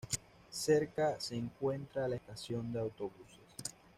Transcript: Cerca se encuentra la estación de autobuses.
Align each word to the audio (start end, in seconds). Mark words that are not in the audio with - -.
Cerca 0.49 1.19
se 1.19 1.35
encuentra 1.35 2.07
la 2.07 2.15
estación 2.15 2.73
de 2.73 2.79
autobuses. 2.79 3.45